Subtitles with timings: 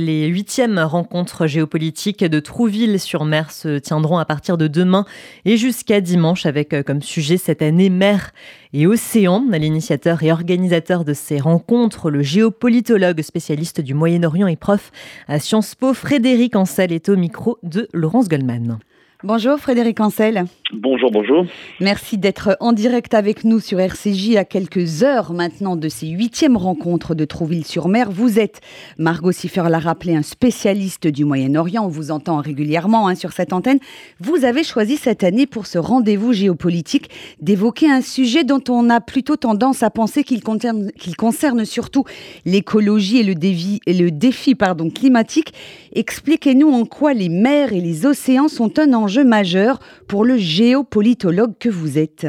[0.00, 5.04] Les huitièmes rencontres géopolitiques de Trouville-sur-Mer se tiendront à partir de demain
[5.44, 8.32] et jusqu'à dimanche avec euh, comme sujet cette année mer
[8.72, 9.44] et océan.
[9.50, 14.92] L'initiateur et organisateur de ces rencontres, le géopolitologue spécialiste du Moyen-Orient et prof
[15.26, 18.78] à Sciences Po, Frédéric Ancel est au micro de Laurence Goldman.
[19.24, 20.44] Bonjour Frédéric Ancel.
[20.72, 21.44] Bonjour, bonjour.
[21.80, 26.56] Merci d'être en direct avec nous sur RCJ à quelques heures maintenant de ces huitièmes
[26.56, 28.12] rencontres de Trouville-sur-Mer.
[28.12, 28.60] Vous êtes,
[28.96, 31.84] Margot Siffer l'a rappelé, un spécialiste du Moyen-Orient.
[31.84, 33.80] On vous entend régulièrement hein, sur cette antenne.
[34.20, 37.10] Vous avez choisi cette année pour ce rendez-vous géopolitique
[37.40, 42.04] d'évoquer un sujet dont on a plutôt tendance à penser qu'il concerne, surtout
[42.44, 45.54] l'écologie et le défi, et le défi pardon, climatique.
[45.92, 51.56] Expliquez-nous en quoi les mers et les océans sont un enjeu majeur pour le géopolitologue
[51.58, 52.26] que vous êtes.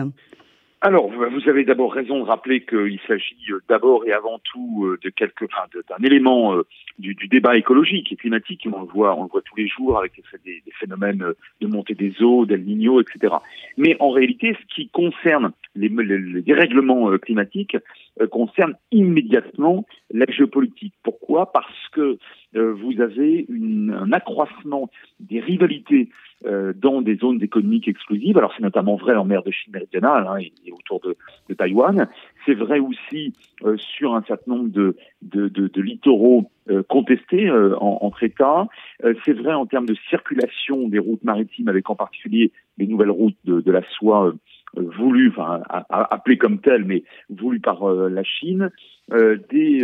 [0.81, 4.97] Alors, vous avez d'abord raison de rappeler qu'il s'agit euh, d'abord et avant tout euh,
[5.03, 6.65] de quelque, enfin, d'un élément euh,
[6.99, 8.65] du, débat écologique et climatique.
[8.71, 10.13] On le voit, on le voit tous les jours avec
[10.45, 13.35] des phénomènes de montée des eaux, d'El Niño, etc.
[13.75, 17.75] Mais en réalité, ce qui concerne les, les, les dérèglements climatiques
[18.27, 20.93] concerne immédiatement la géopolitique.
[21.03, 21.51] Pourquoi?
[21.51, 22.17] Parce que
[22.53, 24.89] vous avez une, un accroissement
[25.19, 26.09] des rivalités
[26.45, 28.37] euh, dans des zones économiques exclusives.
[28.37, 31.17] Alors c'est notamment vrai en mer de Chine méridionale hein, et, autour de,
[31.49, 32.07] de Taïwan.
[32.45, 33.33] C'est vrai aussi
[33.65, 38.67] euh, sur un certain nombre de, de, de, littoraux euh, contestés euh, entre États.
[39.25, 43.35] c'est vrai en termes de circulation des routes maritimes, avec en particulier les nouvelles routes
[43.43, 44.33] de, de la soie
[44.75, 48.71] voulues, enfin appelées comme telles, mais voulues par la Chine.
[49.09, 49.83] des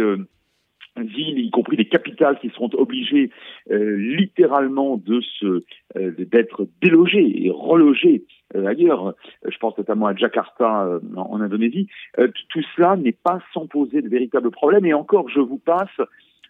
[0.98, 3.32] villes, y compris des capitales, qui seront obligées
[3.72, 5.64] euh, littéralement de se
[5.98, 8.24] euh, d'être délogées et relogées
[8.56, 9.14] euh, ailleurs.
[9.48, 11.88] Je pense notamment à Jakarta en, Indonésie.
[12.18, 14.86] tout cela n'est pas sans poser de véritables problèmes.
[14.86, 16.00] Et encore, je vous passe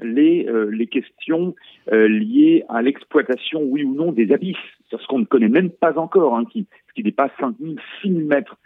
[0.01, 1.55] les, les questions
[1.91, 4.57] liées à l'exploitation, oui ou non, des abysses.
[4.89, 8.57] C'est ce qu'on ne connaît même pas encore, hein, qui, qui dépasse 5000, 6000 mètres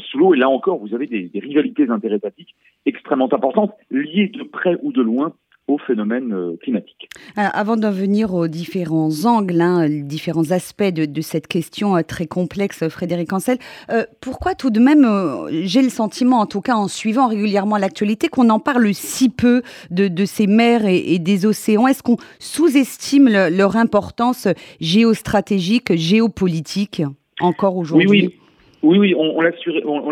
[0.00, 0.34] sous l'eau.
[0.34, 2.54] Et là encore, vous avez des, des rivalités interétatiques
[2.86, 5.34] extrêmement importantes, liées de près ou de loin
[5.68, 7.08] au phénomène euh, climatique.
[7.36, 12.26] avant d'en venir aux différents angles, hein, différents aspects de, de, cette question euh, très
[12.26, 13.58] complexe, Frédéric Ancel,
[13.90, 17.76] euh, pourquoi tout de même, euh, j'ai le sentiment, en tout cas en suivant régulièrement
[17.76, 21.86] l'actualité, qu'on en parle si peu de, de ces mers et, et des océans?
[21.86, 24.48] Est-ce qu'on sous-estime le, leur importance
[24.80, 27.02] géostratégique, géopolitique,
[27.40, 28.08] encore aujourd'hui?
[28.08, 28.34] Oui, oui.
[28.80, 29.50] Oui, oui, on, on la,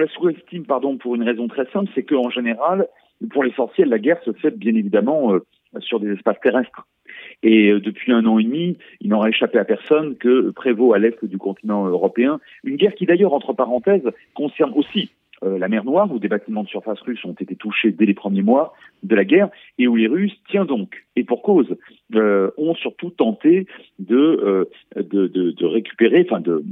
[0.08, 2.88] sous-estime, pardon, pour une raison très simple, c'est qu'en général,
[3.30, 5.44] pour l'essentiel, la guerre se fait bien évidemment euh,
[5.80, 6.86] sur des espaces terrestres.
[7.42, 10.98] Et euh, depuis un an et demi, il n'aura échappé à personne que prévaut à
[10.98, 15.10] l'est du continent européen une guerre qui d'ailleurs, entre parenthèses, concerne aussi
[15.42, 18.14] euh, la mer Noire, où des bâtiments de surface russes ont été touchés dès les
[18.14, 19.48] premiers mois de la guerre,
[19.78, 21.76] et où les Russes, tiens donc, et pour cause,
[22.14, 23.66] euh, ont surtout tenté
[23.98, 24.64] de, euh,
[24.96, 26.62] de, de, de, récupérer, enfin de,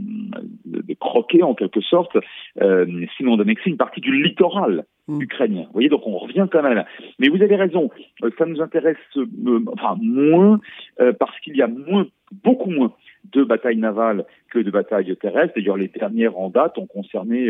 [0.64, 2.16] de, croquer en quelque sorte,
[2.60, 2.86] euh,
[3.16, 5.20] sinon d'annexer une partie du littoral mmh.
[5.20, 5.62] ukrainien.
[5.66, 6.86] Vous voyez, donc on revient quand même là.
[7.18, 7.90] Mais vous avez raison,
[8.22, 8.96] euh, ça nous intéresse
[9.72, 10.60] enfin moins
[11.18, 12.06] parce qu'il y a moins,
[12.44, 12.92] beaucoup moins
[13.32, 15.54] de batailles navales que de batailles terrestres.
[15.56, 17.48] D'ailleurs, les dernières en date ont concerné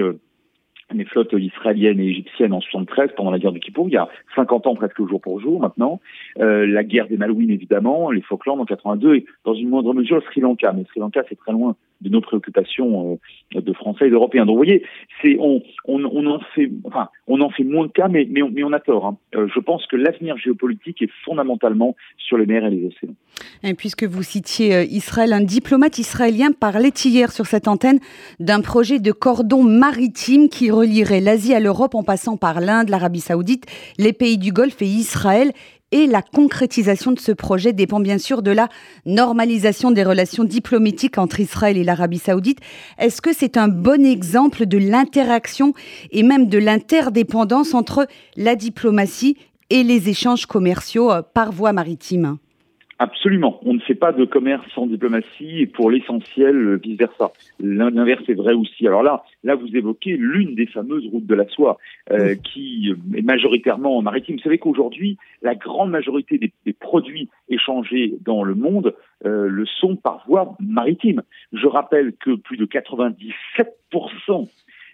[0.92, 4.08] les flottes israéliennes et égyptiennes en 73 pendant la guerre du Kippour, il y a
[4.34, 6.00] 50 ans presque jour pour jour maintenant,
[6.38, 10.16] euh, la guerre des Malouines évidemment, les Falklands en 82 et dans une moindre mesure
[10.16, 10.72] le Sri Lanka.
[10.72, 13.18] Mais le Sri Lanka c'est très loin de nos préoccupations
[13.54, 14.46] euh, de Français et d'Européens.
[14.46, 14.84] Donc vous voyez,
[15.22, 18.72] c'est on, on, en fait enfin on en fait moins de cas, mais mais on
[18.72, 19.06] a tort.
[19.06, 19.16] Hein.
[19.34, 23.14] Euh, je pense que l'avenir géopolitique est fondamentalement sur les mers et les océans.
[23.62, 27.98] Et puisque vous citiez euh, Israël, un diplomate israélien parlait hier sur cette antenne
[28.38, 33.20] d'un projet de cordon maritime qui relierait l'Asie à l'Europe en passant par l'Inde, l'Arabie
[33.20, 33.64] saoudite,
[33.98, 35.52] les pays du Golfe et Israël.
[35.96, 38.68] Et la concrétisation de ce projet dépend bien sûr de la
[39.06, 42.58] normalisation des relations diplomatiques entre Israël et l'Arabie saoudite.
[42.98, 45.72] Est-ce que c'est un bon exemple de l'interaction
[46.10, 49.36] et même de l'interdépendance entre la diplomatie
[49.70, 52.38] et les échanges commerciaux euh, par voie maritime?
[52.98, 53.58] Absolument.
[53.64, 57.32] On ne fait pas de commerce sans diplomatie et pour l'essentiel, vice versa.
[57.58, 58.86] L'inverse est vrai aussi.
[58.86, 61.78] Alors là, là, vous évoquez l'une des fameuses routes de la soie
[62.12, 64.36] euh, qui est majoritairement maritime.
[64.36, 68.94] Vous savez qu'aujourd'hui, la grande majorité des, des, produits échangés dans le monde
[69.24, 71.22] euh, le sont par voie maritime.
[71.52, 74.48] Je rappelle que plus de 97%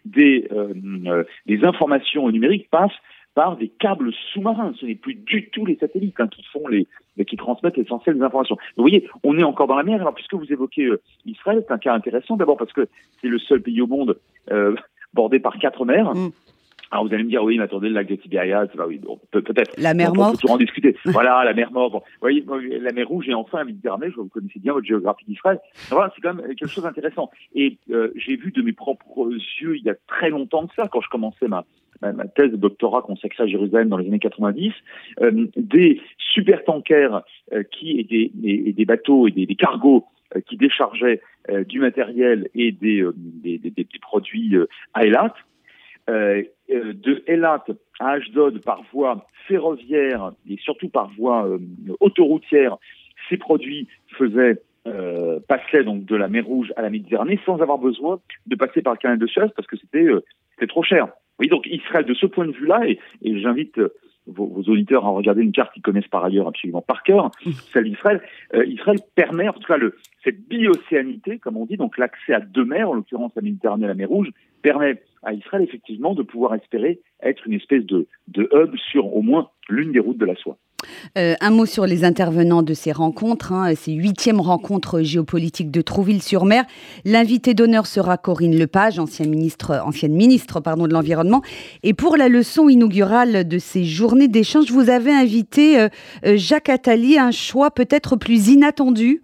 [0.05, 0.73] des, euh,
[1.07, 2.91] euh, des informations numériques passent
[3.41, 4.75] par des câbles sous-marins.
[4.79, 6.87] Ce n'est plus du tout les satellites hein, qui font les,
[7.25, 8.59] qui transmettent l'essentiel des informations.
[8.77, 10.03] vous voyez, on est encore dans la mer.
[10.03, 12.37] Alors puisque vous évoquez euh, Israël, c'est un cas intéressant.
[12.37, 12.87] D'abord parce que
[13.23, 14.19] c'est le seul pays au monde
[14.51, 14.77] euh,
[15.15, 16.15] bordé par quatre mers.
[16.15, 16.33] Mm.
[16.91, 19.01] Alors vous allez me dire, oui, mais attendez, le lac de Tibériade, bah oui,
[19.31, 19.73] peut-être.
[19.79, 20.29] La mer morte.
[20.29, 20.97] On peut toujours en discuter.
[21.07, 21.93] voilà, la mer morte.
[21.95, 22.45] Vous voyez,
[22.81, 25.59] la mer Rouge et enfin la Méditerranée, je vous connaissez bien votre géographie d'Israël.
[25.89, 27.31] Voilà, c'est quand même quelque chose d'intéressant.
[27.55, 30.89] Et euh, j'ai vu de mes propres yeux, il y a très longtemps de ça,
[30.91, 31.65] quand je commençais ma,
[32.03, 34.73] ma, thèse de doctorat consacrée à Jérusalem dans les années 90,
[35.21, 37.23] euh, des super tankers
[37.53, 40.05] euh, qui et des, et, des, bateaux et des, des cargos
[40.37, 41.21] euh, qui déchargeaient
[41.51, 44.57] euh, du matériel et des, des, des produits
[44.95, 45.35] à Elat,
[46.71, 47.65] de Elat
[47.99, 51.49] à Ashdod par voie ferroviaire et surtout par voie
[52.01, 52.77] autoroutière,
[53.29, 57.77] ces produits faisaient euh, passaient donc de la mer Rouge à la Méditerranée sans avoir
[57.77, 60.07] besoin de passer par le canal de Suez parce que c'était
[60.55, 61.09] c'était trop cher.
[61.39, 63.95] Oui, donc Israël, de ce point de vue-là, et, et j'invite euh,
[64.27, 67.31] vos, vos, auditeurs à regarder une carte qu'ils connaissent par ailleurs absolument par cœur,
[67.73, 68.21] celle d'Israël,
[68.55, 72.41] euh, Israël permet, en tout cas, le, cette biocéanité, comme on dit, donc l'accès à
[72.41, 74.29] deux mers, en l'occurrence la Méditerranée et la mer Rouge,
[74.63, 79.51] permet à Israël effectivement de pouvoir espérer être une espèce de, hub sur au moins
[79.69, 80.57] l'une des routes de la soie.
[81.19, 85.83] Euh, un mot sur les intervenants de ces rencontres, hein, ces huitièmes rencontres géopolitiques de
[85.83, 86.65] Trouville-sur-Mer.
[87.05, 91.43] L'invité d'honneur sera Corinne Lepage, ancienne ministre, ancienne ministre pardon, de l'Environnement.
[91.83, 95.89] Et pour la leçon inaugurale de ces journées d'échange, vous avez invité euh,
[96.25, 99.21] euh, Jacques Attali, un choix peut-être plus inattendu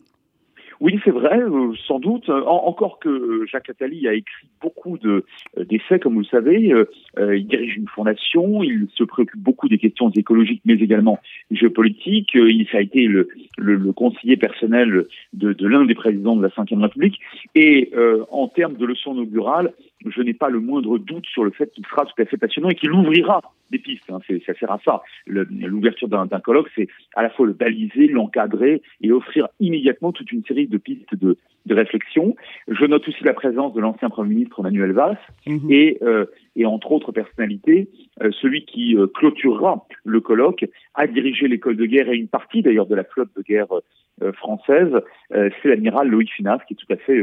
[0.81, 2.29] oui, c'est vrai, euh, sans doute.
[2.29, 5.25] encore que euh, Jacques Attali a écrit beaucoup de
[5.59, 6.73] euh, d'essais, comme vous le savez.
[7.19, 11.19] il dirige une fondation, il se préoccupe beaucoup des questions écologiques, mais également
[11.51, 12.35] géopolitiques.
[12.35, 16.83] il a été le, le, conseiller personnel de, de l'un des présidents de la Ve
[16.83, 17.21] République.
[17.55, 17.93] Et
[18.31, 19.73] en termes de leçon inaugurale,
[20.05, 22.69] je n'ai pas le moindre doute sur le fait qu'il sera tout à fait passionnant
[22.69, 23.41] et qu'il ouvrira
[23.71, 24.11] des pistes.
[24.11, 24.19] Hein.
[24.45, 25.03] ça sert à ça.
[25.27, 30.45] L'ouverture d'un colloque, c'est à la fois le baliser, l'encadrer et offrir immédiatement toute une
[30.45, 31.37] série de pistes de,
[31.67, 32.37] de réflexion.
[32.69, 35.71] Je note aussi la présence de l'ancien Premier ministre Manuel Valls mhm.
[35.71, 37.89] et, euh, et entre autres personnalités,
[38.23, 40.65] euh, celui qui euh, clôturera le colloque
[40.95, 43.67] a dirigé l'école de guerre et une partie d'ailleurs de la flotte de guerre
[44.39, 44.93] française,
[45.31, 47.23] c'est l'amiral Loïc Finas qui est tout à fait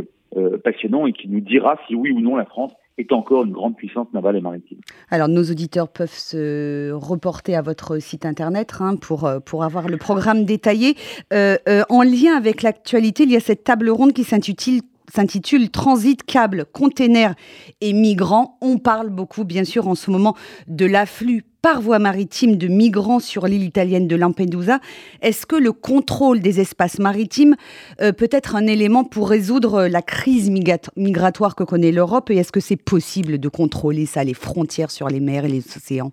[0.64, 3.76] passionnant et qui nous dira si oui ou non la France est encore une grande
[3.76, 4.80] puissance navale et maritime.
[5.10, 9.88] Alors nos auditeurs peuvent se reporter à votre site internet hein, pour, euh, pour avoir
[9.88, 10.96] le programme détaillé.
[11.34, 14.82] Euh, euh, en lien avec l'actualité, il y a cette table ronde qui s'intitule
[15.14, 17.36] s'intitule Transit, câble, container
[17.82, 18.58] et migrants.
[18.62, 20.36] On parle beaucoup, bien sûr, en ce moment
[20.68, 24.80] de l'afflux par voie maritime de migrants sur l'île italienne de Lampedusa.
[25.22, 27.56] Est-ce que le contrôle des espaces maritimes
[28.02, 32.52] euh, peut être un élément pour résoudre la crise migratoire que connaît l'Europe Et est-ce
[32.52, 36.12] que c'est possible de contrôler ça, les frontières sur les mers et les océans?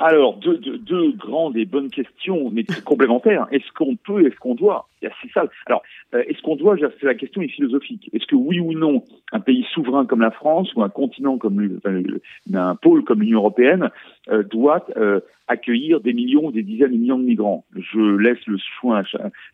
[0.00, 3.46] Alors, deux, deux, deux, grandes et bonnes questions, mais complémentaires.
[3.50, 5.44] Est-ce qu'on peut, est-ce qu'on doit C'est ça.
[5.66, 5.82] Alors,
[6.14, 8.08] euh, est-ce qu'on doit C'est la question est philosophique.
[8.14, 11.80] Est-ce que oui ou non, un pays souverain comme la France ou un continent comme
[12.54, 13.90] un pôle comme l'Union européenne
[14.30, 17.66] euh, doit euh, accueillir des millions, des dizaines de millions de migrants?
[17.76, 19.02] Je laisse le choix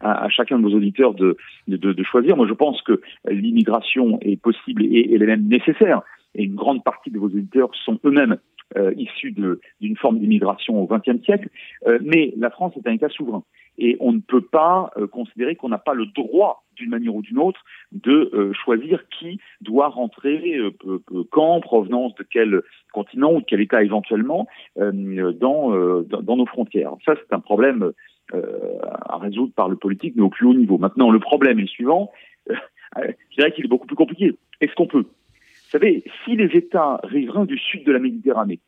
[0.00, 2.36] à, chacun de vos auditeurs de, de, de, choisir.
[2.36, 6.02] Moi, je pense que l'immigration est possible et elle est même nécessaire.
[6.36, 8.36] Et une grande partie de vos auditeurs sont eux-mêmes
[8.76, 11.48] euh, issus d'une forme d'immigration au XXe siècle,
[11.86, 13.44] euh, mais la France est un État souverain.
[13.78, 17.22] Et on ne peut pas euh, considérer qu'on n'a pas le droit, d'une manière ou
[17.22, 17.60] d'une autre,
[17.92, 20.58] de euh, choisir qui doit rentrer,
[21.30, 24.46] quand, provenance de quel continent ou de quel État éventuellement,
[24.76, 26.92] dans, dans, nos frontières.
[27.04, 27.92] Ça, c'est un problème
[28.32, 30.78] à résoudre par le politique, mais au plus haut niveau.
[30.78, 32.10] Maintenant, le problème est le suivant.
[32.48, 34.36] je dirais qu'il est beaucoup plus compliqué.
[34.60, 35.06] Est-ce qu'on peut
[35.76, 38.60] vous savez, si les États riverains du sud de la Méditerranée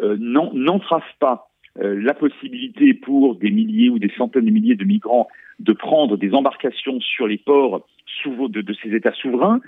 [0.00, 4.84] euh, n'entravent pas euh, la possibilité pour des milliers ou des centaines de milliers de
[4.84, 5.28] migrants
[5.60, 7.86] de prendre des embarcations sur les ports
[8.26, 9.60] de, ces États souverains,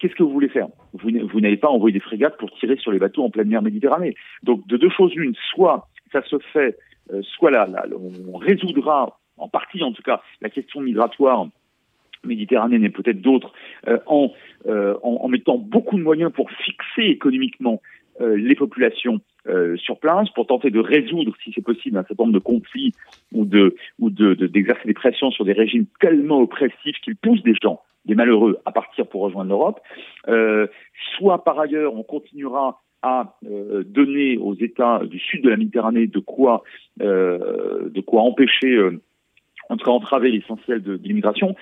[0.00, 0.66] qu'est-ce que vous voulez faire?
[0.94, 4.16] Vous, n'avez pas envoyé des frégates pour tirer sur les bateaux en pleine mer Méditerranée.
[4.42, 6.76] Donc, de deux choses l'une, soit ça se fait,
[7.12, 11.46] euh, soit là, on résoudra en partie en tout cas la question migratoire
[12.26, 13.52] méditerranéenne et peut-être d'autres,
[13.88, 13.98] euh,
[14.66, 17.80] euh, en, mettant beaucoup de moyens pour fixer économiquement
[18.20, 19.20] euh, les populations
[19.76, 22.94] sur place, pour tenter de résoudre, si c'est possible, un certain nombre de conflits
[23.34, 27.82] ou de d'exercer de, des pressions sur des régimes tellement oppressifs qu'ils poussent des gens,
[28.06, 29.82] des malheureux, à partir pour rejoindre l'Europe.
[31.18, 36.20] soit par ailleurs, on continuera à donner aux États du sud de la Méditerranée de
[36.20, 36.62] quoi
[37.00, 38.78] de quoi empêcher
[39.68, 41.54] en tout cas entraver l'essentiel de, l'immigration,